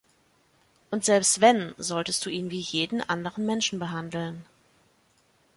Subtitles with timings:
[0.89, 4.43] Und selbst wenn, solltest du ihn wie jeden anderen Menschen behandeln.